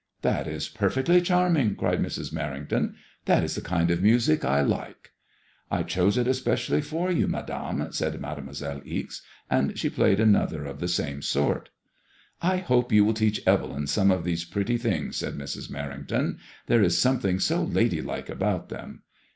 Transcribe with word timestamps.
"That 0.23 0.47
is 0.47 0.67
perfectly 0.67 1.21
charming," 1.21 1.75
cried 1.75 1.99
Mrs. 1.99 2.33
Merrington 2.33 2.95
—"that 3.25 3.43
is 3.43 3.53
the 3.53 3.61
kind 3.61 3.91
of 3.91 4.01
music 4.01 4.43
I 4.43 4.63
like/'" 4.63 5.11
I 5.79 5.83
chose 5.83 6.17
it 6.17 6.25
especially 6.27 6.81
for 6.81 7.11
you, 7.11 7.27
Madame," 7.27 7.91
said 7.91 8.19
Mademoiselle 8.19 8.81
Ixe, 8.83 9.21
and 9.47 9.77
she 9.77 9.91
played 9.91 10.19
another 10.19 10.65
of 10.65 10.79
the 10.79 10.87
same 10.87 11.21
sort." 11.21 11.69
I 12.41 12.57
hope 12.57 12.91
you 12.91 13.05
will 13.05 13.13
teach 13.13 13.43
Evelyn 13.45 13.85
some 13.85 14.09
of 14.09 14.23
these 14.23 14.43
pretty 14.43 14.77
things," 14.79 15.17
said 15.17 15.37
Mrs. 15.37 15.69
Merrington. 15.69 16.39
''There 16.67 16.83
is 16.83 16.97
something 16.97 17.37
so 17.39 17.63
ladylike 17.63 18.27
about 18.27 18.69
them. 18.69 19.03